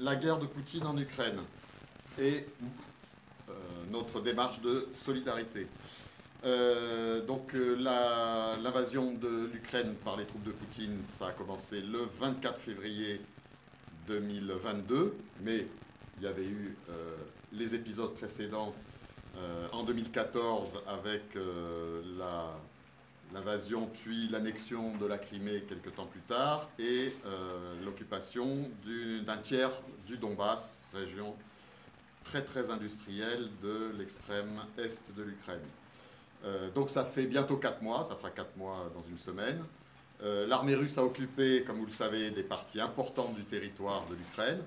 [0.00, 1.40] la guerre de Poutine en Ukraine
[2.18, 2.46] et
[3.48, 3.52] euh,
[3.90, 5.66] notre démarche de solidarité.
[6.44, 7.74] Euh, donc euh,
[8.62, 13.20] l'invasion de l'Ukraine par les troupes de Poutine, ça a commencé le 24 février
[14.06, 15.66] 2022, mais
[16.18, 16.76] il y avait eu
[17.52, 18.74] les épisodes précédents
[19.72, 21.22] en 2014 avec
[23.32, 27.12] l'invasion puis l'annexion de la Crimée quelques temps plus tard et
[27.84, 28.70] l'occupation
[29.26, 29.72] d'un tiers
[30.06, 31.34] du Donbass, région
[32.24, 35.60] très très industrielle de l'extrême est de l'Ukraine.
[36.44, 39.62] Euh, donc ça fait bientôt 4 mois, ça fera 4 mois dans une semaine.
[40.22, 44.14] Euh, l'armée russe a occupé, comme vous le savez, des parties importantes du territoire de
[44.14, 44.60] l'Ukraine,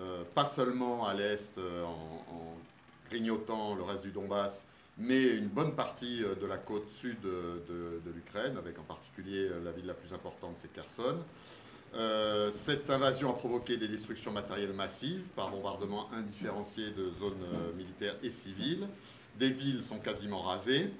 [0.00, 2.56] euh, pas seulement à l'est en,
[3.08, 4.68] grignotant le reste du Donbass,
[4.98, 9.86] mais une bonne partie de la côte sud de, l'Ukraine, avec en particulier la ville
[9.86, 11.18] la plus importante, c'est Kherson.
[12.52, 18.30] cette invasion a provoqué des destructions matérielles massives par bombardement indifférencié de zones militaires et
[18.30, 18.86] civiles.
[19.38, 20.90] Des villes sont quasiment rasées.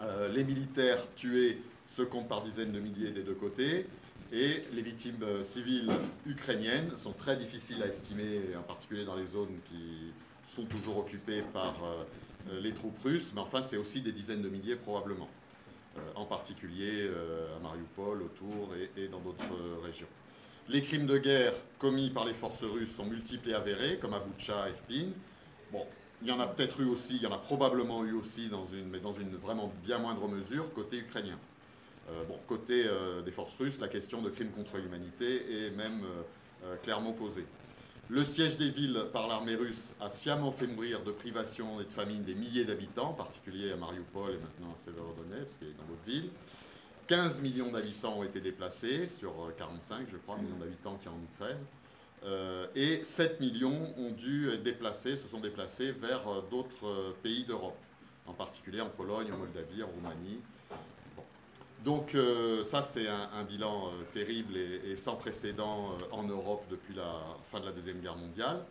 [0.00, 3.86] Euh, les militaires tués se comptent par dizaines de milliers des deux côtés.
[4.32, 5.90] Et les victimes euh, civiles
[6.26, 10.12] ukrainiennes sont très difficiles à estimer, en particulier dans les zones qui
[10.44, 12.04] sont toujours occupées par euh,
[12.60, 13.32] les troupes russes.
[13.34, 15.28] Mais enfin, c'est aussi des dizaines de milliers probablement,
[16.14, 17.08] en particulier
[17.56, 20.08] à Mariupol, autour et, dans d'autres régions.
[20.68, 24.20] Les crimes de guerre commis par les forces russes sont multiples et avérés, comme à
[24.20, 25.08] Boucha Irpin.
[25.70, 25.86] Bon,
[26.22, 28.50] il y en a peut-être eu aussi, il y en a probablement eu aussi,
[28.90, 31.38] mais dans une vraiment bien moindre mesure, côté ukrainien.
[32.10, 36.02] Euh, bon, côté euh, des forces russes, la question de crimes contre l'humanité est même
[36.64, 37.46] euh, clairement posée.
[38.10, 41.90] Le siège des villes par l'armée russe a sciemment fait mourir de privation et de
[41.90, 46.06] famine des milliers d'habitants, en particulier à Mariupol et maintenant à Severodonetsk et dans d'autres
[46.06, 46.30] villes.
[47.06, 51.58] 15 millions d'habitants ont été déplacés sur 45, je crois, millions d'habitants qui en Ukraine.
[52.24, 54.62] Euh, et 7 millions ont dû être
[55.18, 55.40] se sont
[55.92, 57.76] vers euh, d'autres euh, pays d'Europe,
[58.26, 60.40] en particulier en Pologne, en Moldavie, en Roumanie.
[61.84, 62.16] Donc
[62.64, 67.72] ça, c'est un, bilan terrible et, sans précédent en Europe depuis la fin de la
[67.72, 68.64] Deuxième Guerre mondiale.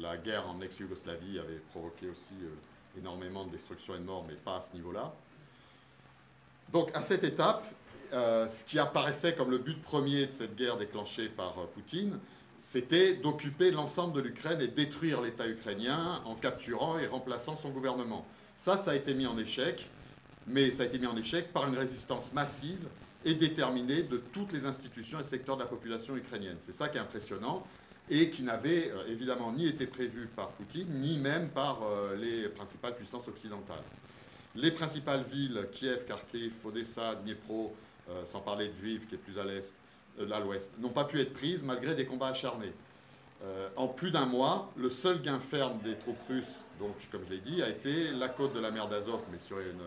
[0.00, 2.34] la guerre en ex-Yougoslavie avait provoqué aussi
[2.98, 5.12] énormément de destruction et de morts, mais pas à ce niveau-là.
[6.72, 7.66] Donc à cette étape,
[8.12, 12.18] euh, ce qui apparaissait comme le but premier de cette guerre déclenchée par euh, Poutine,
[12.60, 18.26] c'était d'occuper l'ensemble de l'Ukraine et détruire l'État ukrainien en capturant et remplaçant son gouvernement.
[18.56, 19.88] Ça, ça a été mis en échec,
[20.50, 22.86] mais ça a été mis en échec par une résistance massive
[23.24, 26.56] et déterminée de toutes les institutions et secteurs de la population ukrainienne.
[26.60, 27.66] C'est ça qui est impressionnant
[28.08, 31.80] et qui n'avait euh, évidemment ni été prévu par Poutine, ni même par
[32.18, 33.84] les principales puissances occidentales.
[34.56, 37.74] Les principales villes, Kiev, Kharkiv, Odessa, Dnipro,
[38.10, 39.72] euh, sans parler de Vive qui est plus à l'est,
[40.18, 42.72] euh, à l'ouest, n'ont pas pu être prises malgré des combats acharnés.
[43.44, 47.34] Euh, en plus d'un mois, le seul gain ferme des troupes russes, donc comme je
[47.34, 49.80] l'ai dit, a été la côte de la mer d'Azov, mais sur une,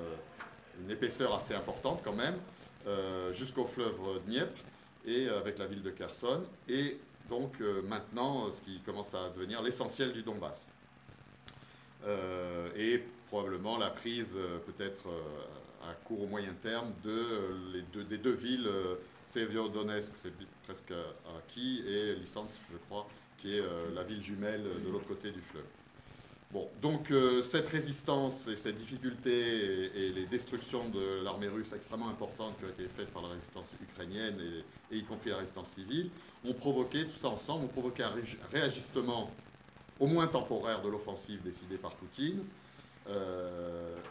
[0.90, 2.36] épaisseur assez importante quand même,
[3.32, 3.96] jusqu'au fleuve
[4.26, 4.62] Dniepr
[5.06, 6.98] et avec la ville de Kherson, et
[7.30, 10.74] donc maintenant ce qui commence à devenir l'essentiel du Donbass.
[12.76, 14.36] et probablement la prise
[14.66, 15.08] peut-être
[15.90, 18.96] à court ou moyen terme euh, des deux villes, euh,
[19.28, 20.34] Severodonetsk, c'est
[20.64, 20.94] presque
[21.38, 23.08] acquis, et Licence, je crois,
[23.38, 25.66] qui est euh, la ville jumelle de l'autre côté du fleuve.
[26.82, 27.12] Donc
[27.44, 32.70] cette résistance et cette difficulté et, les destructions de l'armée russe extrêmement importantes qui ont
[32.70, 34.38] été faites par la résistance ukrainienne
[34.92, 36.10] et, y compris la résistance civile
[36.46, 38.14] ont provoqué, tout ça ensemble, ont provoqué un
[38.52, 39.32] réajustement
[40.00, 42.44] au moins temporaire de l'offensive décidée par Poutine.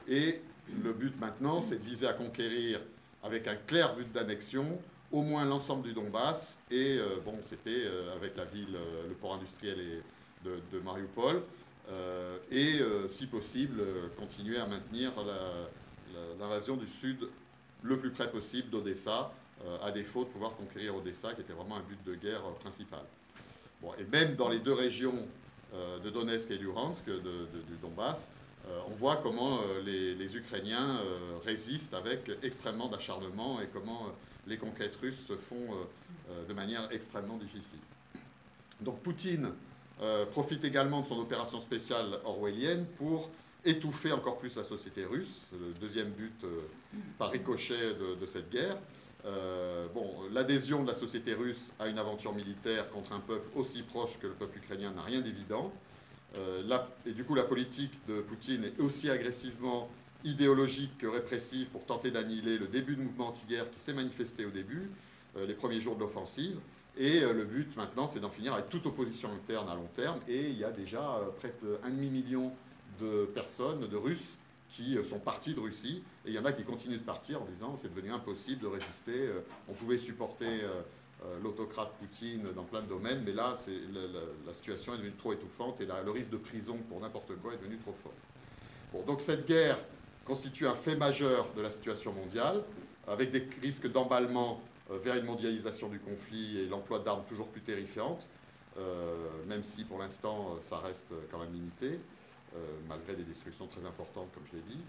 [0.09, 0.41] et
[0.83, 2.81] le but maintenant, c'est de viser à conquérir,
[3.23, 4.79] avec un clair but d'annexion,
[5.11, 6.59] au moins l'ensemble du Donbass.
[6.71, 9.79] Et euh, bon, c'était euh, avec la ville, euh, le port industriel
[10.45, 11.43] de, Mariupol.
[12.51, 13.83] Et si possible,
[14.19, 15.13] continuer à maintenir
[16.39, 17.29] l'invasion du sud
[17.83, 19.33] le plus près possible d'Odessa,
[19.83, 23.03] à défaut de pouvoir conquérir Odessa, qui était vraiment un but de guerre principal.
[23.81, 25.27] Bon, et même dans les deux régions
[25.73, 28.31] de Donetsk et Luhansk, du Donbass,
[28.69, 34.07] euh, on voit comment euh, les, Ukrainiens euh, résistent avec extrêmement d'acharnement et comment
[34.47, 35.77] les conquêtes russes se font
[36.49, 37.79] de manière extrêmement difficile.
[38.81, 39.53] Donc Poutine
[40.33, 43.31] profite également de son opération spéciale orwellienne pour
[43.65, 46.45] étouffer encore plus la société russe, le deuxième but
[47.19, 48.77] par ricochet de, cette guerre.
[49.95, 54.19] bon, l'adhésion de la société russe à une aventure militaire contre un peuple aussi proche
[54.19, 55.73] que le peuple ukrainien n'a rien d'évident.
[56.39, 59.89] Euh, et du coup, la politique de Poutine est aussi agressivement
[60.25, 64.51] idéologique que répressive pour tenter d'annihiler le début de mouvement anti-guerre qui s'est manifesté au
[64.51, 64.91] début,
[65.37, 66.57] euh, les premiers jours de l'offensive.
[66.97, 70.21] Et le but maintenant, c'est d'en finir avec toute opposition interne à long terme.
[70.29, 72.53] Et il y a déjà près d'un demi-million
[73.01, 74.37] de personnes, de Russes,
[74.69, 76.03] qui sont partis de Russie.
[76.27, 78.67] Et il y en a qui continuent de partir en disant c'est devenu impossible de
[78.67, 79.31] résister.
[79.69, 80.61] On pouvait supporter
[81.43, 83.55] l'autocrate Poutine dans plein de domaines, mais là,
[84.47, 87.59] la, situation est devenue trop étouffante et le risque de prison pour n'importe quoi est
[87.59, 89.05] devenu trop fort.
[89.07, 89.79] Donc cette guerre
[90.25, 92.63] constitue un fait majeur de la situation mondiale,
[93.07, 97.61] avec des risques d'emballement euh, vers une mondialisation du conflit et l'emploi d'armes toujours plus
[97.61, 98.29] terrifiantes,
[98.79, 99.15] euh,
[99.47, 102.01] même si pour l'instant ça reste quand même limité,
[102.55, 102.59] euh,
[102.89, 104.81] malgré des destructions très importantes, comme je l'ai dit.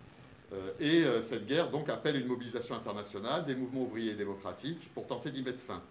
[0.79, 5.31] et cette guerre donc appelle une mobilisation internationale des mouvements ouvriers et démocratiques pour tenter
[5.31, 5.81] d'y mettre fin.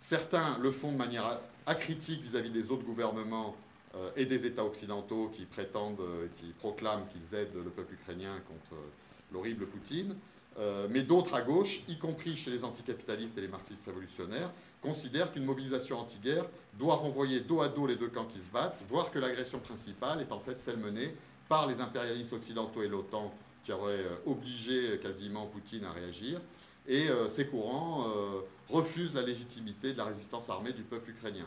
[0.00, 3.54] Certains le font de manière acritique vis-à-vis des autres gouvernements
[3.96, 8.38] euh, et des États occidentaux qui prétendent, euh, qui proclament qu'ils aident le peuple ukrainien
[8.46, 8.86] contre euh,
[9.32, 10.14] l'horrible Poutine.
[10.90, 14.50] Mais d'autres à gauche, y compris chez les anticapitalistes et les marxistes révolutionnaires,
[14.82, 16.44] considèrent qu'une mobilisation anti-guerre
[16.78, 20.20] doit renvoyer dos à dos les deux camps qui se battent, voire que l'agression principale
[20.20, 21.14] est en fait celle menée
[21.48, 23.32] par les impérialistes occidentaux et l'OTAN
[23.64, 26.40] qui auraient obligé quasiment Poutine à réagir.
[26.88, 28.06] Et ces courants
[28.68, 31.46] refusent la légitimité de la résistance armée du peuple ukrainien.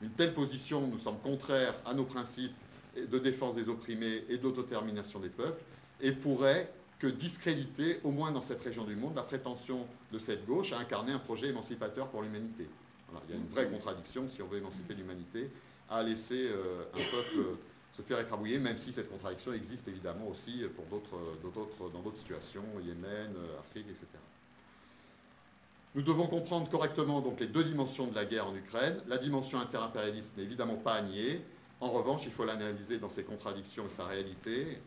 [0.00, 2.54] Une telle position nous semble contraire à nos principes
[2.96, 5.60] de défense des opprimés et d'autotermination des peuples
[6.00, 10.46] et pourrait que discréditer, au moins dans cette région du monde, la prétention de cette
[10.46, 12.68] gauche à incarner un projet émancipateur pour l'humanité.
[13.28, 15.50] il y a une vraie contradiction, si on veut émanciper l'humanité,
[15.88, 17.56] à laisser euh, un peuple
[17.96, 22.64] se faire écrabouiller, même si cette contradiction existe évidemment aussi pour d'autres, dans d'autres situations,
[22.84, 24.06] Yémen, Afrique, etc.
[25.94, 29.00] Nous devons comprendre correctement donc les deux dimensions de la guerre en Ukraine.
[29.08, 31.42] La dimension interimpérialiste n'est évidemment pas à nier.
[31.80, 34.80] En revanche, il faut l'analyser dans ses contradictions et sa réalité,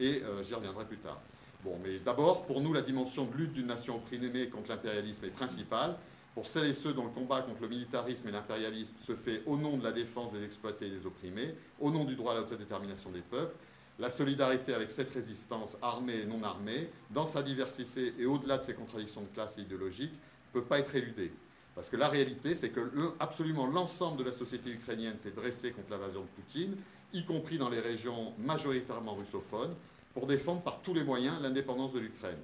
[0.00, 1.20] et euh, j'y reviendrai plus tard.
[1.64, 5.30] Bon, mais d'abord, pour nous, la dimension de lutte d'une nation opprimée contre l'impérialisme est
[5.30, 5.96] principale.
[6.34, 9.56] Pour celles et ceux dont le combat contre le militarisme et l'impérialisme se fait au
[9.56, 13.10] nom de la défense des exploités et des opprimés, au nom du droit à l'autodétermination
[13.10, 13.56] des peuples,
[13.98, 18.64] la solidarité avec cette résistance armée et non armée, dans sa diversité et au-delà de
[18.64, 21.32] ses contradictions de classe et idéologiques, ne peut pas être éludé.
[21.74, 22.80] Parce que la réalité, c'est que
[23.18, 26.76] absolument l'ensemble de la société ukrainienne s'est dressé contre l'invasion de Poutine,
[27.14, 29.74] y compris dans les régions majoritairement russophones,
[30.16, 32.38] pour défendre par tous les moyens l'indépendance de l'Ukraine.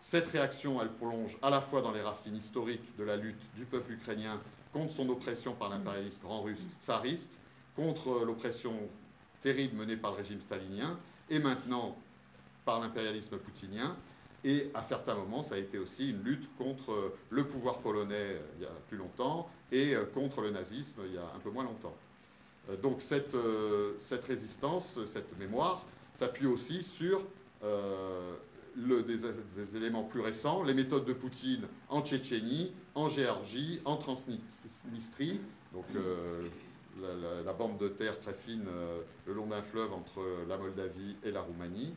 [0.00, 3.64] Cette réaction, elle plonge à la fois dans les racines historiques de la lutte du
[3.64, 4.40] peuple ukrainien
[4.72, 7.40] contre son oppression par l'impérialisme grand russe tsariste,
[7.74, 8.72] contre l'oppression
[9.40, 11.96] terrible menée par le régime stalinien, et maintenant
[12.64, 13.96] par l'impérialisme poutinien,
[14.44, 18.14] et à certains moments, ça a été aussi une lutte contre euh, le pouvoir polonais
[18.14, 21.40] euh, il y a plus longtemps et euh, contre le nazisme il y a un
[21.40, 21.96] peu moins longtemps.
[22.82, 23.34] Donc cette,
[23.98, 25.84] cette résistance, cette mémoire,
[26.14, 27.22] s'appuie aussi sur
[27.62, 35.40] le, des, éléments plus récents, les méthodes de Poutine en Tchétchénie, en Géorgie, en Transnistrie,
[35.72, 35.84] donc
[37.00, 38.66] la, la, bande de terre très fine
[39.26, 41.94] le long d'un fleuve entre la Moldavie et la Roumanie,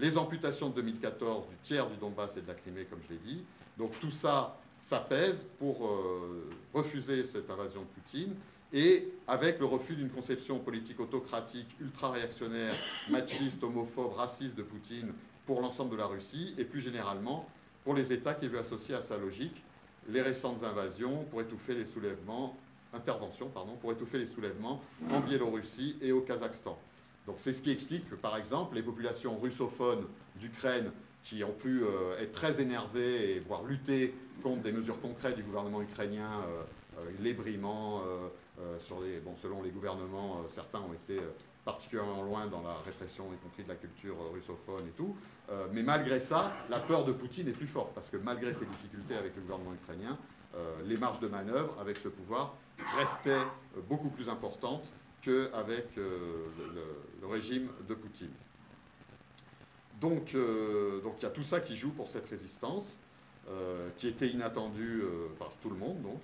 [0.00, 3.20] les amputations de 2014 du tiers du Donbass et de la Crimée, comme je l'ai
[3.20, 3.44] dit.
[3.78, 8.34] Donc tout ça, ça pèse pour euh, refuser cette invasion de Poutine
[8.72, 12.72] et avec le refus d'une conception politique autocratique, ultra-réactionnaire,
[13.08, 15.12] machiste, homophobe, raciste de Poutine
[15.46, 17.48] pour l'ensemble de la Russie et plus généralement
[17.84, 19.62] pour les États qui veut associer à sa logique
[20.08, 22.56] les récentes invasions pour étouffer les soulèvements,
[22.92, 24.80] interventions, pardon, pour étouffer les soulèvements
[25.10, 26.78] en Biélorussie et au Kazakhstan.
[27.26, 30.04] Donc c'est ce qui explique que, par exemple, les populations russophones
[30.36, 30.90] d'Ukraine
[31.22, 35.42] qui ont pu euh, être très énervées et voire lutter contre des mesures concrètes du
[35.42, 36.62] gouvernement ukrainien, euh,
[36.98, 38.02] euh, les brimants,
[39.24, 41.20] bon, selon les gouvernements, certains ont été
[41.64, 45.16] particulièrement loin dans la répression, y compris de la culture russophone et tout.
[45.72, 49.14] mais malgré ça, la peur de Poutine est plus forte, parce que malgré ses difficultés
[49.14, 50.18] avec le gouvernement ukrainien,
[50.84, 52.54] les marges de manœuvre avec ce pouvoir
[52.98, 53.46] restaient
[53.88, 54.90] beaucoup plus importantes
[55.22, 56.46] qu'avec euh,
[57.20, 58.32] le, régime de Poutine.
[60.00, 62.98] Donc, euh, il y a tout ça qui joue pour cette résistance,
[63.48, 65.02] euh, qui était inattendue
[65.38, 66.20] par tout le monde, donc,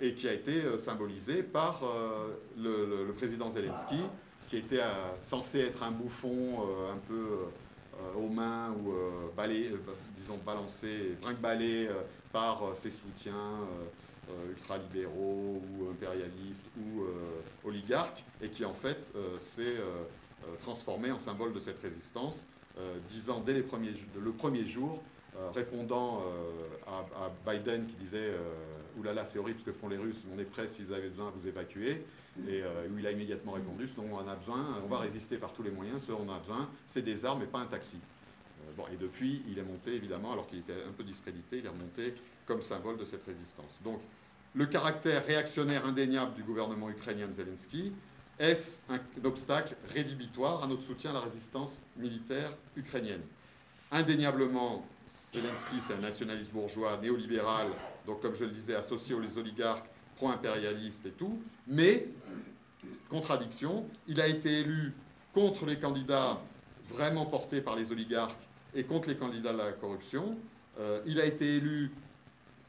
[0.00, 1.82] et qui a été symbolisée par
[2.58, 4.00] le, président Zelensky,
[4.48, 4.82] qui était
[5.22, 7.38] censé être un bouffon un peu
[8.16, 8.92] aux mains ou
[9.36, 9.70] balé,
[10.18, 11.88] disons balancé, brinque-ballé
[12.32, 13.68] par ses soutiens
[14.30, 19.76] euh, ultralibéraux ou impérialistes ou euh, oligarques, et qui en fait euh, s'est
[20.60, 22.46] transformé en symbole de cette résistance,
[23.08, 25.02] disant dès le premier jour,
[25.54, 26.22] répondant
[26.86, 28.32] à, Biden qui disait
[28.98, 31.28] Oulala, c'est horrible ce que font les Russes, on est prêt si vous avez besoin
[31.28, 32.04] à vous évacuer.
[32.48, 35.52] Et où il a immédiatement répondu Ce dont on a besoin, on va résister par
[35.52, 37.96] tous les moyens, ce dont on a besoin, c'est des armes et pas un taxi.
[38.76, 41.70] bon, et depuis, il est monté évidemment, alors qu'il était un peu discrédité, il est
[41.70, 42.14] remonté
[42.46, 43.78] comme symbole de cette résistance.
[43.84, 44.00] Donc
[44.54, 47.92] le caractère réactionnaire indéniable du gouvernement ukrainien de Zelensky
[48.40, 53.20] est-ce un, obstacle rédhibitoire à notre soutien à la résistance militaire ukrainienne?
[53.92, 54.86] Indéniablement,
[55.32, 57.68] Zelensky, c'est un nationaliste bourgeois néolibéral,
[58.06, 59.86] donc comme je le disais, associé aux oligarques
[60.16, 62.08] pro-impérialistes et tout, mais,
[63.08, 64.92] contradiction, il a été élu
[65.32, 66.40] contre les candidats
[66.88, 68.42] vraiment portés par les oligarques
[68.74, 70.36] et contre les candidats de la corruption.
[70.78, 71.90] Euh, il a été élu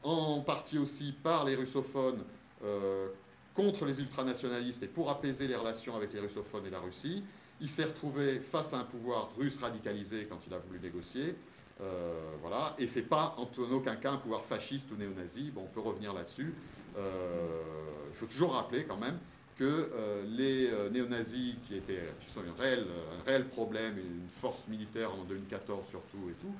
[0.02, 2.22] en partie aussi par les russophones
[2.64, 3.08] euh,
[3.54, 7.22] contre les ultranationalistes et pour apaiser les relations avec les russophones et la Russie.
[7.60, 11.36] Il s'est retrouvé face à un pouvoir russe radicalisé quand il a voulu négocier.
[11.80, 12.74] Euh, voilà.
[12.78, 15.50] Et ce n'est pas en aucun cas un pouvoir fasciste ou néo-nazi.
[15.50, 16.54] Bon, on peut revenir là-dessus.
[16.96, 19.18] il faut toujours rappeler quand même
[19.56, 19.90] que
[20.36, 26.30] les néo-nazis, qui, étaient, qui sont un réel problème, une force militaire en 2014 surtout
[26.30, 26.52] et tout,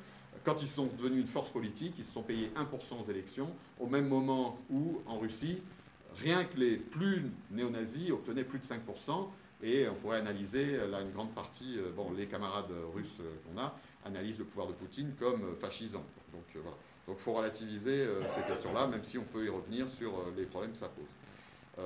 [0.44, 3.86] quand ils sont devenus une force politique, ils se sont payés 1% aux élections, au
[3.86, 5.58] même moment où, en Russie,
[6.16, 9.28] rien que les plus néo-nazis obtenaient plus de 5%,
[9.62, 13.76] et on pourrait analyser, là, une grande partie, euh, bon, les camarades russes qu'on a,
[14.04, 16.04] analysent le pouvoir de Poutine comme euh, fascisant.
[16.32, 16.76] Donc voilà.
[17.06, 20.44] Donc il faut relativiser euh, ces questions-là, même si on peut y revenir sur les
[20.44, 21.84] problèmes que ça pose.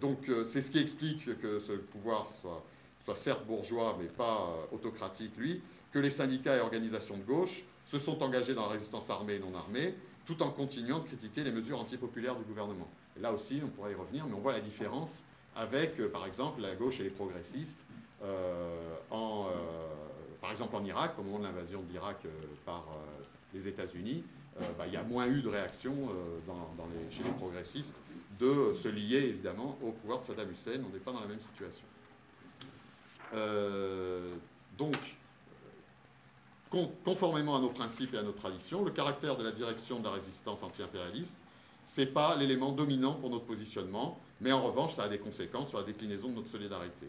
[0.00, 2.64] donc c'est ce qui explique que ce pouvoir soit,
[3.04, 5.60] soit certes bourgeois, mais pas autocratique, lui,
[5.92, 9.38] que les syndicats et organisations de gauche se sont engagés dans la résistance armée et
[9.38, 9.94] non armée,
[10.26, 12.90] tout en continuant de critiquer les mesures antipopulaires du gouvernement.
[13.16, 15.22] Et là aussi, on pourrait y revenir, mais on voit la différence
[15.54, 17.84] avec, euh, par exemple, la gauche et les progressistes,
[18.22, 19.50] euh, en, euh,
[20.40, 22.18] par exemple en Irak, au moment de l'invasion de l'Irak
[22.64, 22.84] par
[23.54, 24.24] les États-Unis,
[24.78, 25.94] bah, il y a moins eu de réaction
[27.10, 27.94] chez les progressistes
[28.38, 30.80] de se lier évidemment au pouvoir de Saddam Hussein.
[30.86, 31.84] On n'est pas dans la même situation.
[34.78, 34.96] donc,
[37.04, 40.10] conformément à nos principes et à nos traditions, le caractère de la direction de la
[40.10, 41.38] résistance anti-impérialiste,
[41.84, 45.68] ce n'est pas l'élément dominant pour notre positionnement, mais en revanche, ça a des conséquences
[45.68, 47.06] sur la déclinaison de notre solidarité.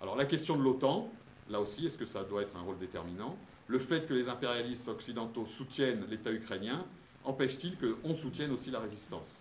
[0.00, 1.10] Alors la question de l'OTAN,
[1.50, 3.36] là aussi, est-ce que ça doit être un rôle déterminant
[3.66, 6.84] Le fait que les impérialistes occidentaux soutiennent l'État ukrainien
[7.24, 9.38] empêche-t-il qu'on soutienne aussi la résistance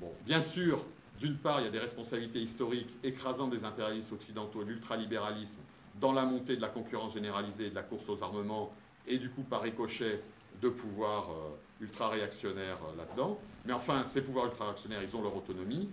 [0.00, 0.84] Bon, bien sûr,
[1.18, 5.60] d'une part, il y a des responsabilités historiques écrasantes des impérialistes occidentaux et l'ultralibéralisme
[6.00, 8.74] dans la montée de la concurrence généralisée et de la course aux armements
[9.06, 10.22] et du coup par ricochet
[10.60, 13.38] de pouvoirs euh, ultra-réactionnaires euh, là-dedans.
[13.64, 15.88] Mais enfin, ces pouvoirs ultra-réactionnaires, ils ont leur autonomie.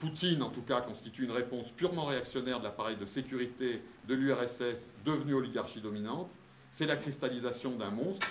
[0.00, 4.94] Poutine, en tout cas, constitue une réponse purement réactionnaire de l'appareil de sécurité de l'URSS
[5.04, 6.30] devenu oligarchie dominante.
[6.70, 8.26] C'est la cristallisation d'un monstre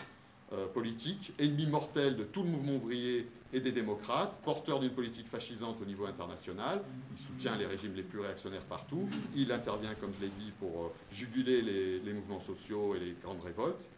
[0.52, 5.28] euh, politique, ennemi mortel de tout le mouvement ouvrier et des démocrates, porteur d'une politique
[5.28, 6.82] fascisante au niveau international.
[7.16, 9.08] Il soutient les régimes les plus réactionnaires partout.
[9.36, 13.90] Il intervient, comme je l'ai dit, pour juguler les, mouvements sociaux et les grandes révoltes.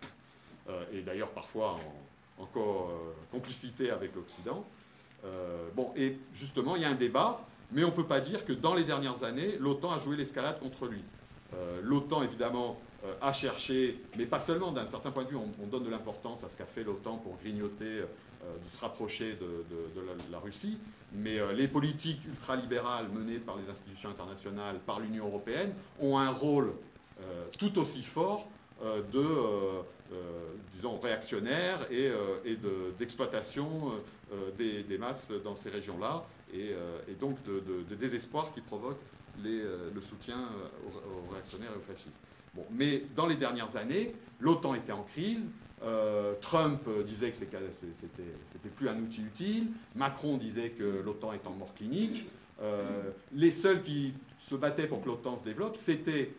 [0.69, 1.79] Euh, et d'ailleurs parfois
[2.37, 4.65] en, euh, complicité avec l'Occident.
[5.25, 8.45] Euh, bon, et justement, il y a un débat, mais on ne peut pas dire
[8.45, 11.03] que dans les dernières années, l'OTAN a joué l'escalade contre lui.
[11.83, 12.79] L'OTAN, évidemment,
[13.21, 16.49] a cherché, mais pas seulement, d'un certain point de vue, on, donne de l'importance à
[16.49, 20.77] ce qu'a fait l'OTAN pour grignoter, de se rapprocher de, la, Russie,
[21.13, 26.71] mais les politiques ultralibérales menées par les institutions internationales, par l'Union européenne, ont un rôle
[27.57, 28.47] tout aussi fort
[28.83, 32.09] euh, de, euh, euh, disons, réactionnaires et,
[32.97, 33.91] d'exploitation
[34.57, 36.23] des, masses dans ces régions-là,
[36.53, 36.73] et,
[37.19, 38.99] donc de, désespoir qui provoque
[39.43, 40.37] le soutien
[40.85, 42.19] aux, réactionnaires et aux fascistes.
[42.53, 45.49] Bon, mais dans les dernières années, l'OTAN était en crise.
[46.41, 49.67] Trump disait que c'était plus un outil utile.
[49.95, 52.27] Macron disait que l'OTAN est en mort clinique.
[53.33, 56.33] les seuls qui se battaient pour que l'OTAN se développe, c'était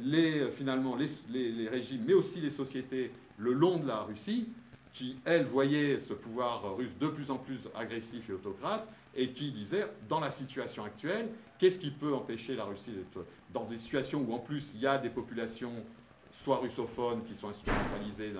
[0.00, 0.96] les, finalement
[1.28, 4.48] les, régimes, mais aussi les sociétés le long de la Russie,
[4.92, 9.50] qui, elles, voyaient ce pouvoir russe de plus en plus agressif et autocrate, et qui
[9.50, 14.20] disaient, dans la situation actuelle, qu'est-ce qui peut empêcher la Russie d'être dans des situations
[14.20, 15.72] où, en plus, il y a des populations,
[16.32, 18.32] soit russophones, qui sont instrumentalisées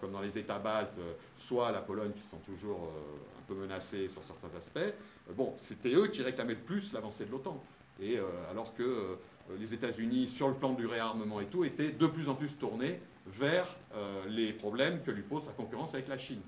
[0.00, 0.98] comme dans les États baltes,
[1.36, 4.94] soit la Pologne, qui sont toujours euh, un peu menacées sur certains aspects.
[5.34, 7.62] Bon, c'était eux qui réclamaient le plus l'avancée de l'OTAN.
[8.00, 9.16] Et euh, alors que euh,
[9.50, 12.50] euh, les États-Unis, sur le plan du réarmement et tout, étaient de plus en plus
[12.56, 16.40] tournés vers euh, les problèmes que lui pose sa concurrence avec la Chine.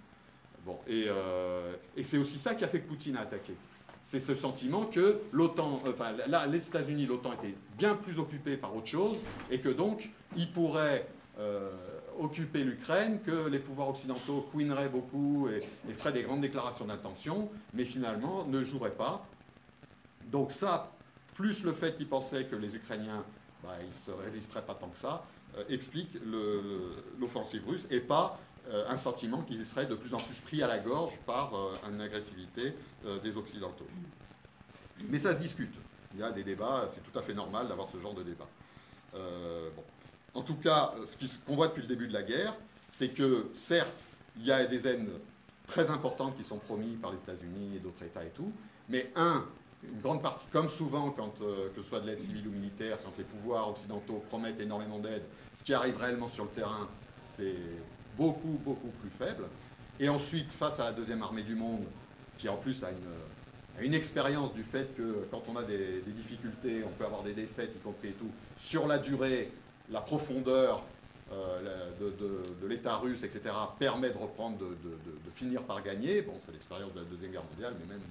[0.89, 3.55] Euh, et, c'est aussi ça qui a fait que Poutine a attaqué.
[4.03, 8.77] C'est ce sentiment que l'OTAN, enfin là, les États-Unis, l'OTAN était bien plus occupés par
[8.77, 9.17] autre chose,
[9.51, 11.07] et que donc ils pourraient
[12.21, 17.51] occuper l'Ukraine, que les pouvoirs occidentaux couineraient beaucoup et, et feraient des grandes déclarations d'intention,
[17.73, 19.27] mais finalement ne joueraient pas.
[20.31, 20.93] Donc ça,
[21.35, 23.25] plus le fait qu'ils pensaient que les Ukrainiens,
[23.63, 25.25] bah, ils se résisteraient pas tant que ça,
[25.57, 26.11] euh, explique
[27.21, 28.41] l'offensive russe et pas
[28.73, 31.53] un sentiment qu'ils seraient de plus en plus pris à la gorge par
[31.91, 32.75] une agressivité
[33.23, 33.87] des Occidentaux.
[35.09, 35.75] Mais ça se discute.
[36.15, 38.49] Il y a des débats, c'est tout à fait normal d'avoir ce genre de débat.
[40.35, 42.57] En tout cas, ce qu'on voit depuis le début de la guerre,
[42.89, 44.05] c'est que certes,
[44.37, 45.11] il y a des haines
[45.67, 48.53] très importantes qui sont promises par les États-Unis et d'autres États et tout,
[48.89, 49.45] mais un,
[49.83, 52.99] une grande partie, comme souvent, quand, euh, que ce soit de l'aide civile ou militaire,
[53.03, 55.23] quand les pouvoirs occidentaux promettent énormément d'aide,
[55.55, 56.89] ce qui arrive réellement sur le terrain,
[57.23, 57.57] c'est
[58.17, 59.45] beaucoup, beaucoup plus faible.
[60.01, 61.85] Et ensuite, face à la deuxième armée du monde,
[62.39, 62.89] qui en plus a
[63.81, 67.75] une, expérience du fait que quand on a des, difficultés, on peut avoir des défaites,
[67.75, 69.53] y compris et tout, sur la durée,
[69.91, 70.83] la profondeur
[71.33, 73.43] euh, de, l'État russe, etc.,
[73.79, 76.23] permet de reprendre, de, de finir par gagner.
[76.23, 78.03] Bon, c'est l'expérience de la Deuxième Guerre mondiale, mais même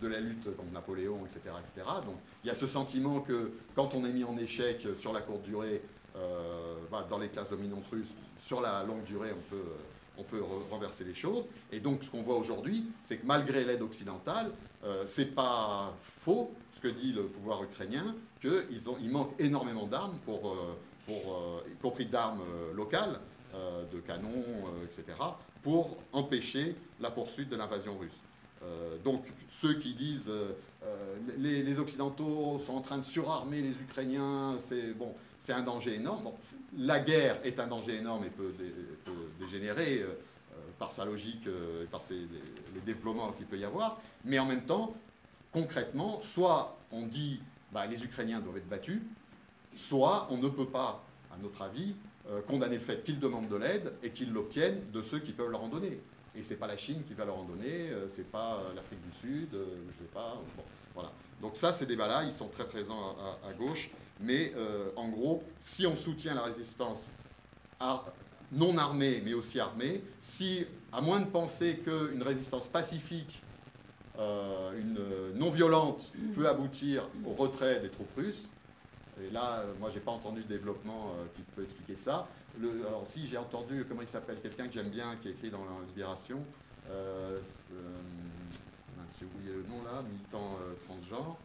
[0.00, 1.86] de la lutte contre Napoléon, etc., etc.
[2.04, 5.20] Donc il y a ce sentiment que quand on est mis en échec sur la
[5.20, 5.82] courte durée,
[6.16, 9.64] euh, bah, dans les classes dominantes russes, sur la longue durée, on peut,
[10.18, 11.46] on peut renverser les choses.
[11.72, 14.52] Et donc ce qu'on voit aujourd'hui, c'est que malgré l'aide occidentale,
[14.84, 18.64] euh, c'est pas faux ce que dit le pouvoir ukrainien, qu'il
[19.00, 20.76] il manque énormément d'armes, pour, euh,
[21.06, 22.42] pour, euh, y compris d'armes
[22.74, 23.20] locales,
[23.92, 24.44] de canons,
[24.84, 25.04] etc.,
[25.62, 28.20] pour empêcher la poursuite de l'invasion russe.
[28.62, 30.52] Euh, donc ceux qui disent euh,
[30.84, 35.94] euh, les, Occidentaux sont en train de surarmer les Ukrainiens, c'est bon, c'est un danger
[35.94, 36.30] énorme.
[36.76, 38.52] la guerre est un danger énorme et peut,
[39.38, 40.04] dégénérer
[40.78, 44.00] par sa logique et par les, déploiements qu'il peut y avoir.
[44.24, 44.94] Mais en même temps,
[45.52, 47.40] concrètement, soit on dit
[47.72, 49.00] bah, les Ukrainiens doivent être battus,
[49.76, 51.94] soit on ne peut pas, à notre avis,
[52.46, 55.62] condamner le fait qu'ils demandent de l'aide et qu'ils l'obtiennent de ceux qui peuvent leur
[55.62, 56.00] en donner.
[56.38, 58.62] Et ce n'est pas la Chine qui va leur en donner, euh, ce n'est pas
[58.62, 60.40] euh, l'Afrique du Sud, euh, je sais pas.
[60.94, 61.10] voilà.
[61.42, 63.90] Donc ça, ces débats-là, ils sont très présents à, gauche.
[64.20, 64.52] Mais
[64.96, 67.12] en gros, si on soutient la résistance
[68.50, 73.40] non armée, mais aussi armée, si, à moins de penser qu'une résistance pacifique,
[74.18, 74.98] une
[75.36, 78.50] non violente, peut aboutir au retrait des troupes russes,
[79.26, 82.28] et là, moi, je n'ai pas entendu de développement qui peut expliquer ça
[82.86, 85.86] alors si j'ai entendu, comment il s'appelle, quelqu'un que j'aime bien, qui écrit dans la
[85.86, 86.40] Libération,
[86.90, 87.38] euh,
[87.72, 87.76] euh,
[89.18, 91.36] j'ai oublié le nom là, militant euh, transgenre,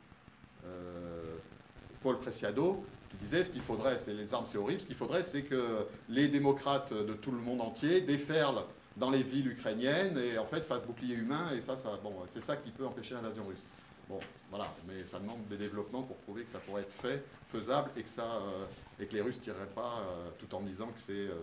[2.02, 5.24] Paul Preciado, qui disait ce qu'il faudrait, c'est les armes c'est horrible, ce qu'il faudrait
[5.24, 8.63] c'est que les démocrates de tout le monde entier déferlent
[8.95, 12.41] dans les villes ukrainiennes et en fait fassent bouclier humain et ça, ça bon, c'est
[12.41, 13.58] ça qui peut empêcher l'invasion russe.
[14.13, 14.19] Bon,
[14.52, 18.04] voilà, mais ça demande des développements pour prouver que ça pourrait être fait, faisable, et
[18.04, 18.65] que, ça, euh,
[19.04, 21.13] que les Russes ne tireraient pas euh, tout en disant que c'est...
[21.13, 21.41] Euh,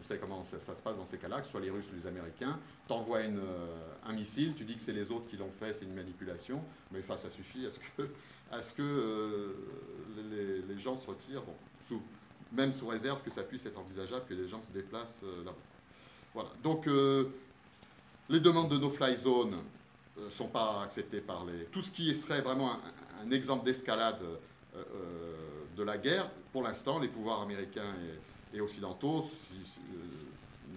[0.00, 1.96] on sait comment ça, se passe dans ces cas-là, que ce soit les Russes ou
[1.96, 2.58] les Américains.
[2.88, 3.20] T'envoies
[4.06, 7.00] un missile, tu dis que c'est les autres qui l'ont fait, c'est une manipulation, mais
[7.16, 7.66] ça suffit
[8.50, 9.54] à ce que,
[10.30, 11.42] les, gens se retirent,
[12.52, 15.54] même sous réserve que ça puisse être envisageable que les gens se déplacent là-bas.
[16.32, 16.86] Voilà, donc
[18.28, 19.58] les demandes de no-fly zone,
[20.18, 21.64] ne euh, sont pas acceptés par les...
[21.66, 22.72] Tout ce qui serait vraiment
[23.22, 24.36] un, exemple d'escalade euh,
[24.76, 25.34] euh,
[25.76, 27.94] de la guerre, pour l'instant, les pouvoirs américains
[28.54, 29.24] et, occidentaux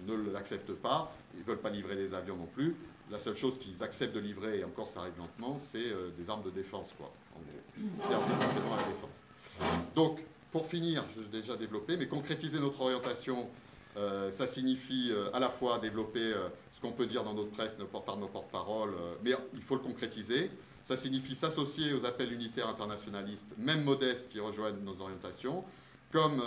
[0.06, 1.12] ne l'acceptent pas.
[1.34, 2.76] Ils ne veulent pas livrer des avions non plus.
[3.10, 6.44] La seule chose qu'ils acceptent de livrer, et encore ça arrive lentement, c'est des armes
[6.44, 8.08] de défense, quoi, en gros.
[8.08, 9.90] Servir essentiellement la défense.
[9.96, 10.20] Donc,
[10.52, 13.48] pour finir, je l'ai déjà développé, mais concrétiser notre orientation
[13.96, 17.50] euh, ça signifie euh, à la fois développer euh, ce qu'on peut dire dans notre
[17.50, 17.76] presse
[18.06, 20.50] par nos porte-paroles, mais il faut le concrétiser.
[20.84, 25.64] Ça signifie s'associer aux appels unitaires internationalistes, même modestes, qui rejoignent nos orientations,
[26.10, 26.42] comme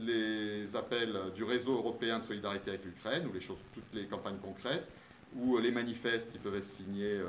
[0.00, 3.38] les appels du réseau européen de solidarité avec l'Ukraine, ou
[3.72, 4.90] toutes les campagnes concrètes,
[5.36, 7.20] ou les manifestes qui peuvent être signés,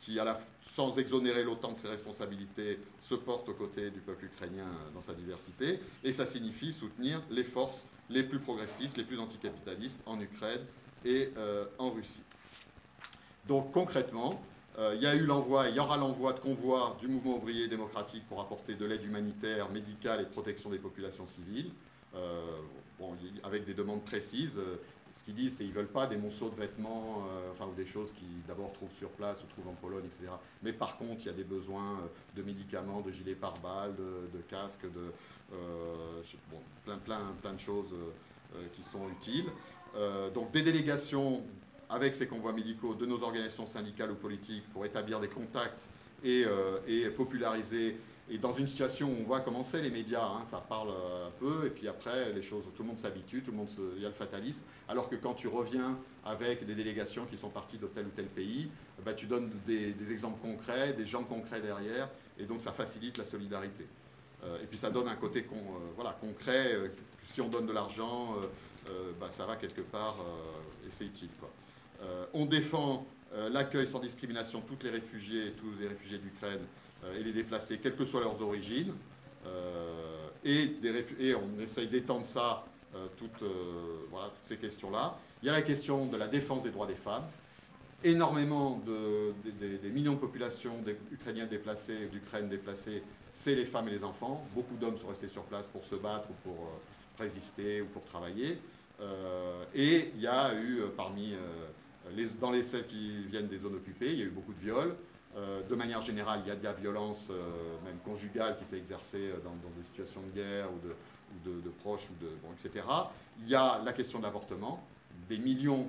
[0.00, 0.18] qui,
[0.62, 5.12] sans exonérer l'OTAN de ses responsabilités, se portent aux côtés du peuple ukrainien dans sa
[5.12, 5.78] diversité.
[6.02, 10.62] Et ça signifie soutenir les forces les plus progressistes, les plus anticapitalistes en Ukraine
[11.04, 12.22] et euh, en Russie.
[13.46, 14.42] Donc concrètement,
[14.78, 17.68] euh, il y a eu l'envoi, il y aura l'envoi de convois du mouvement ouvrier
[17.68, 21.70] démocratique pour apporter de l'aide humanitaire, médicale et de protection des populations civiles,
[22.14, 22.40] euh,
[23.44, 24.58] avec des demandes précises.
[25.12, 27.86] Ce qu'ils disent, c'est qu'ils ne veulent pas des monceaux de vêtements, enfin, ou des
[27.86, 30.32] choses qu'ils d'abord trouvent sur place ou trouvent en Pologne, etc.
[30.62, 31.98] Mais par contre, il y a des besoins
[32.36, 35.12] de médicaments, de gilets pare-balles, de, casques, de,
[35.52, 36.22] euh,
[36.84, 39.46] plein, plein, plein de choses euh, euh, qui sont utiles.
[40.32, 41.42] donc des délégations
[41.88, 45.88] avec ces convois médicaux de nos organisations syndicales ou politiques pour établir des contacts
[46.22, 46.44] et,
[46.86, 47.96] et populariser
[48.30, 51.30] et dans une situation où on voit comment c'est les médias, hein, ça parle un
[51.40, 54.06] peu, et puis après, les choses, tout le monde s'habitue, tout le monde, il y
[54.06, 54.62] a le fatalisme.
[54.88, 58.26] Alors que quand tu reviens avec des délégations qui sont parties de tel ou tel
[58.26, 58.70] pays,
[59.04, 63.24] bah, tu donnes des, exemples concrets, des gens concrets derrière, et donc ça facilite la
[63.24, 63.86] solidarité.
[64.44, 65.56] Euh, et puis ça donne un côté euh,
[65.96, 66.74] voilà, concret.
[66.74, 66.88] Euh,
[67.24, 68.36] si on donne de l'argent,
[69.20, 70.16] bah, ça va quelque part,
[70.84, 71.28] et c'est utile.
[72.32, 73.06] on défend
[73.50, 76.60] l'accueil sans discrimination tous les réfugiés, tous les réfugiés d'Ukraine
[77.16, 78.92] et les déplacés, quelles que soient leurs origines.
[80.44, 82.64] Et, des, et, on essaye d'étendre ça,
[83.16, 83.48] toutes,
[84.10, 85.16] voilà, toutes ces questions-là.
[85.42, 87.24] Il y a la question de la défense des droits des femmes
[88.04, 90.76] énormément de, des millions de populations
[91.12, 94.44] ukrainiens déplacés, d'Ukraine déplacés, c'est les femmes et les enfants.
[94.54, 98.04] Beaucoup d'hommes sont restés sur place pour se battre ou pour euh, résister ou pour
[98.04, 98.58] travailler.
[99.00, 101.34] Euh, et il y a eu euh, parmi
[102.40, 104.94] dans les celles qui viennent des zones occupées, il y a eu beaucoup de viols.
[105.36, 107.28] de manière générale, il y a de la violence,
[107.84, 112.30] même conjugale, qui s'est exercée dans, des situations de guerre ou de, proches, ou de,
[112.52, 112.84] etc.
[113.40, 114.84] Il y a la question de l'avortement.
[115.28, 115.88] Des millions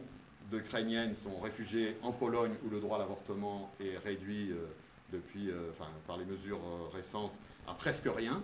[0.51, 4.67] d'Ukrainiennes sont réfugiées en Pologne où le droit à l'avortement est réduit euh,
[5.13, 5.71] euh,
[6.07, 7.33] par les mesures euh, récentes
[7.67, 8.43] à presque rien.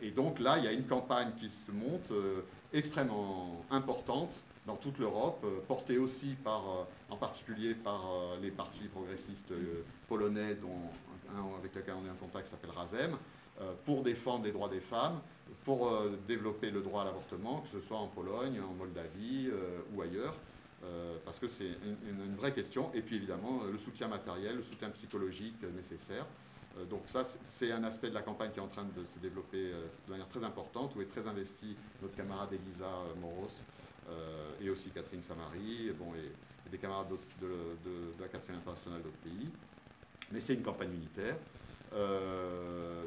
[0.00, 2.10] Et donc là, il y a une campagne qui se monte
[2.72, 6.64] extrêmement importante dans toute l'Europe, portée aussi par,
[7.10, 8.04] en particulier par
[8.40, 9.52] les partis progressistes
[10.08, 13.16] polonais dont avec lequel on est en contact s'appelle Razem,
[13.84, 15.20] pour défendre les droits des femmes,
[15.64, 15.92] pour
[16.26, 19.48] développer le droit à l'avortement, que ce soit en Pologne, en Moldavie
[19.94, 20.34] ou ailleurs.
[20.84, 21.70] Euh, parce que c'est
[22.08, 22.90] une, vraie question.
[22.92, 26.26] Et puis évidemment, le soutien matériel, le soutien psychologique nécessaire.
[26.78, 29.18] Euh, donc ça, c'est un aspect de la campagne qui est en train de se
[29.18, 33.48] développer euh, de manière très importante, où est très investie notre camarade Elisa Moros
[34.60, 37.06] et aussi Catherine Samari, bon, et, des camarades
[37.40, 39.48] de, la Catherine internationale d'autres pays.
[40.32, 41.36] Mais c'est une campagne militaire.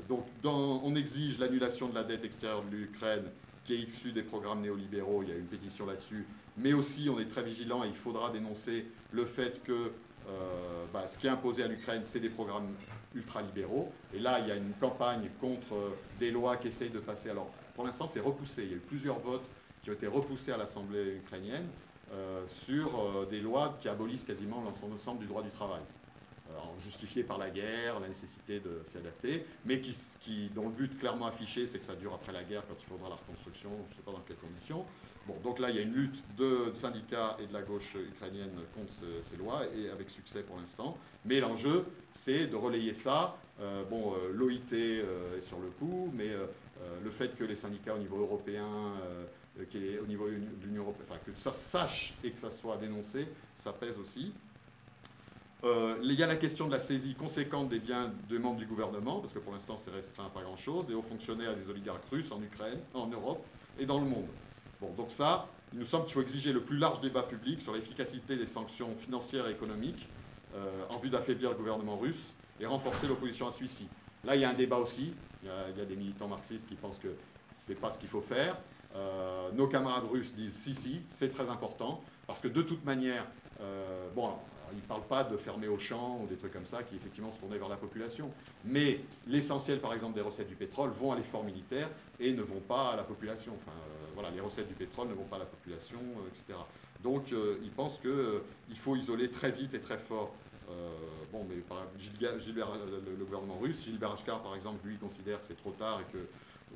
[0.07, 3.25] donc on exige l'annulation de la dette extérieure de l'Ukraine
[3.65, 6.25] qui est issue des programmes néolibéraux, il y a une pétition là-dessus,
[6.57, 9.91] mais aussi on est très vigilant et il faudra dénoncer le fait que
[10.29, 12.73] euh, bah, ce qui est imposé à l'Ukraine, c'est des programmes
[13.13, 13.91] ultralibéraux.
[14.13, 17.29] Et là, il y a une campagne contre euh, des lois qui essayent de passer.
[17.29, 18.63] Alors, pour l'instant, c'est repoussé.
[18.63, 19.45] Il y a eu plusieurs votes
[19.83, 21.67] qui ont été repoussés à l'Assemblée ukrainienne
[22.11, 25.81] euh, sur des lois qui abolissent quasiment l'ensemble du droit du travail.
[26.79, 30.99] Justifié par la guerre, la nécessité de s'y adapter, mais qui, qui, dont le but
[30.99, 33.93] clairement affiché, c'est que ça dure après la guerre quand il faudra la reconstruction, je
[33.93, 34.85] ne sais pas dans quelles conditions.
[35.27, 38.51] Bon, donc là, il y a une lutte de syndicats et de la gauche ukrainienne
[38.75, 40.97] contre ces lois, et avec succès pour l'instant.
[41.25, 43.35] Mais l'enjeu, c'est de relayer ça.
[43.59, 46.29] Euh, bon, euh, l'OIT euh, est sur le coup, mais
[47.03, 48.67] le fait que les syndicats au niveau européen,
[49.69, 53.27] qui est au niveau de l'Union européenne, que ça sache et que ça soit dénoncé,
[53.55, 54.33] ça pèse aussi.
[56.03, 59.19] Il y a la question de la saisie conséquente des biens de membres du gouvernement,
[59.19, 62.05] parce que pour l'instant c'est restreint à pas grand-chose, des hauts fonctionnaires et des oligarques
[62.11, 63.43] russes en Ukraine, en Europe
[63.79, 64.27] et dans le monde.
[64.81, 67.73] Bon, donc ça, il nous semble qu'il faut exiger le plus large débat public sur
[67.73, 70.07] l'efficacité des sanctions financières et économiques
[70.55, 73.87] euh, en vue d'affaiblir le gouvernement russe et renforcer l'opposition à celui-ci.
[74.23, 75.13] Là, il y a un débat aussi.
[75.43, 77.09] Il y a, des militants marxistes qui pensent que
[77.53, 78.57] ce n'est pas ce qu'il faut faire.
[78.95, 83.27] Euh, nos camarades russes disent si, si, c'est très important, parce que de toute manière,
[83.61, 84.31] euh, bon,
[84.73, 87.31] ils ne parlent pas de fermer au champ ou des trucs comme ça qui effectivement
[87.31, 88.31] se tournaient vers la population.
[88.63, 92.59] Mais l'essentiel, par exemple, des recettes du pétrole vont à l'effort militaire et ne vont
[92.59, 93.53] pas à la population.
[93.61, 96.59] Enfin, euh, voilà, les recettes du pétrole ne vont pas à la population, euh, etc.
[97.03, 100.33] Donc, euh, ils pensent qu'il faut isoler très vite et très fort.
[101.31, 101.55] bon, mais
[101.97, 102.69] Gilbert,
[103.17, 106.27] le, gouvernement russe, Gilbert Ashkar, par exemple, lui considère que c'est trop tard et que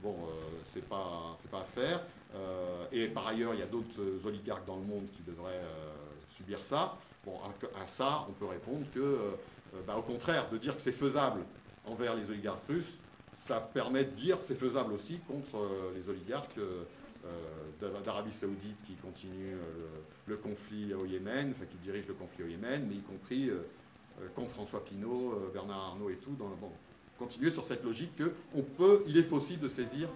[0.04, 0.15] bon,
[0.63, 2.02] c'est pas, pas à faire.
[2.91, 5.63] et par ailleurs, il y a d'autres oligarques dans le monde qui devraient
[6.39, 6.97] subir ça.
[7.25, 7.34] Bon,
[7.75, 9.17] à, ça, on peut répondre que, euh,
[9.75, 11.41] euh, bah, au contraire, de dire que c'est faisable
[11.86, 12.97] envers les oligarques russes,
[13.34, 16.60] ça permet de dire que c'est faisable aussi contre euh, les oligarques
[18.06, 19.58] d'Arabie Saoudite qui continuent
[20.25, 23.52] le, conflit au Yémen, enfin qui dirigent le conflit au Yémen, mais y compris
[24.36, 26.32] contre François Pinault, Bernard Arnault et tout.
[26.39, 26.71] Dans, bon,
[27.19, 28.32] continuer sur cette logique que
[28.78, 30.08] peut, il est possible de saisir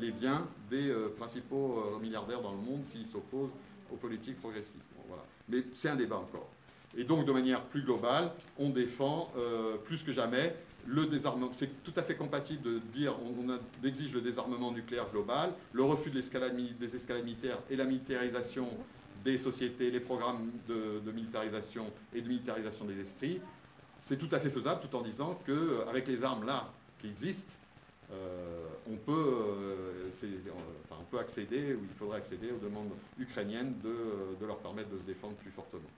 [0.00, 3.54] les biens des principaux milliardaires dans le monde s'ils s'opposent
[3.92, 4.88] aux politiques progressistes.
[5.06, 5.24] voilà.
[5.48, 6.48] Mais c'est un débat encore.
[6.96, 10.54] Et donc, de manière plus globale, on défend euh, plus que jamais
[10.86, 11.50] le désarmement.
[11.52, 16.10] C'est tout à fait compatible de dire on, exige le désarmement nucléaire global, le refus
[16.10, 18.68] de des escalades militaires et la militarisation
[19.24, 23.40] des sociétés, les programmes de, militarisation et de militarisation des esprits.
[24.02, 27.69] C'est tout à fait faisable tout en disant qu'avec les armes là qui existent, euh,
[28.90, 30.10] on, peut, euh,
[30.84, 34.98] enfin, on peut accéder, ou il faudrait accéder aux demandes ukrainiennes de, leur permettre de
[34.98, 35.88] se défendre plus fortement.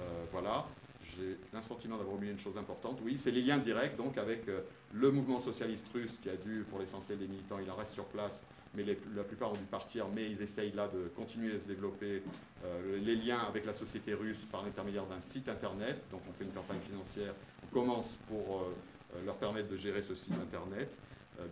[0.00, 0.66] Euh, voilà,
[1.02, 2.98] j'ai l'insentiment d'avoir oublié une chose importante.
[3.04, 4.46] Oui, c'est les liens directs donc avec
[4.92, 8.06] le mouvement socialiste russe qui a dû, pour l'essentiel des militants, il en reste sur
[8.06, 8.44] place,
[8.74, 12.22] mais la plupart ont dû partir, mais ils essayent là de continuer à se développer
[13.02, 16.00] les liens avec la société russe par l'intermédiaire d'un site internet.
[16.12, 18.64] Donc on fait une campagne financière, on commence pour
[19.26, 20.96] leur permettre de gérer ce site internet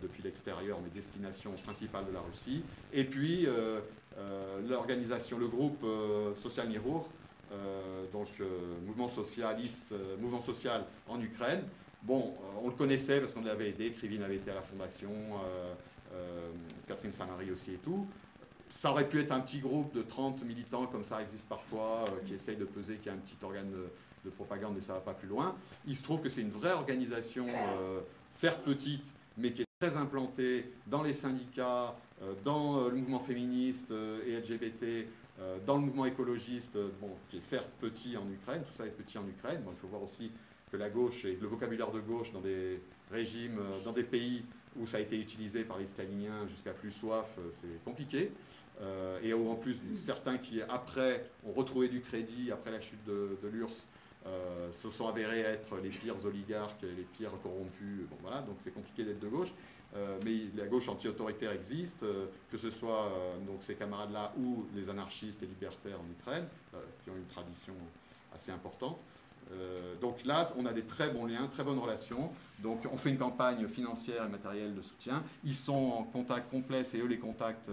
[0.01, 2.63] depuis l'extérieur, mais destination principale de la Russie.
[2.93, 3.47] Et puis
[4.67, 5.85] l'organisation, le groupe
[6.35, 7.07] Social Nirur,
[8.11, 8.27] donc
[8.85, 11.61] mouvement socialiste, mouvement social en Ukraine.
[12.03, 15.11] Bon, on le connaissait parce qu'on l'avait aidé, Krivine avait été à la fondation,
[16.87, 18.07] Catherine Samari aussi et tout
[18.69, 22.25] ça aurait pu être un petit groupe de 30 militants, comme ça existe parfois, euh,
[22.25, 23.89] qui essayent de peser, qui a un petit organe de,
[24.35, 25.55] propagande, mais ça ne va pas plus loin.
[25.87, 29.95] Il se trouve que c'est une vraie organisation, euh, certes petite, mais qui est très
[29.95, 33.91] implantée dans les syndicats, euh, dans le mouvement féministe
[34.27, 35.07] et LGBT,
[35.65, 39.17] dans le mouvement écologiste, bon, qui est certes petit en Ukraine, tout ça est petit
[39.17, 39.61] en Ukraine.
[39.63, 40.31] Bon, il faut voir aussi
[40.69, 44.43] que la gauche et le vocabulaire de gauche dans des régimes, dans des pays
[44.77, 48.31] où ça a été utilisé par les staliniens jusqu'à plus soif, euh, c'est compliqué.
[48.81, 53.03] Euh, et où en plus, certains qui, après, ont retrouvé du crédit après la chute
[53.05, 53.87] de, l'URSS,
[54.25, 58.07] euh, se sont avérés être les pires oligarques, les pires corrompus.
[58.45, 59.53] Donc c'est compliqué d'être de gauche.
[60.23, 62.05] mais la gauche anti-autoritaire existe,
[62.51, 63.11] que ce soit
[63.47, 66.47] donc ces camarades-là ou les anarchistes et libertaires en Ukraine,
[67.03, 67.73] qui ont une tradition
[68.33, 68.99] assez importante.
[69.51, 72.31] Euh, donc là, on a des très bons liens, très bonnes relations.
[72.59, 75.23] Donc on fait une campagne financière et matérielle de soutien.
[75.43, 77.69] Ils sont en contact complet, c'est eux les contacts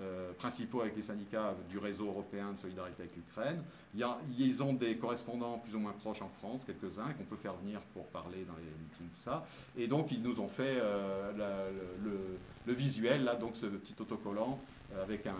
[0.00, 3.62] euh, principaux avec les syndicats du réseau européen de solidarité avec l'Ukraine.
[4.38, 7.80] Ils ont des correspondants plus ou moins proches en France, quelques-uns, qu'on peut faire venir
[7.92, 9.44] pour parler dans les meetings, tout ça.
[9.76, 11.32] Et donc ils nous ont fait euh,
[12.66, 14.60] le, visuel, là, donc ce petit autocollant
[15.02, 15.34] avec un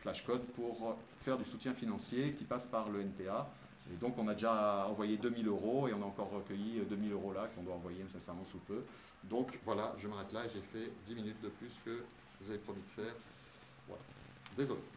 [0.00, 3.48] flashcode pour faire du soutien financier qui passe par le NPA.
[3.92, 7.32] Et donc on a déjà envoyé 2000 euros et on a encore recueilli 2000 euros
[7.32, 8.82] là qu'on doit envoyer nécessairement sous peu.
[9.24, 12.02] Donc voilà, je m'arrête là et j'ai fait 10 minutes de plus que
[12.40, 13.14] vous avez promis de faire.
[14.56, 14.68] Voilà.
[14.68, 14.95] Désolé.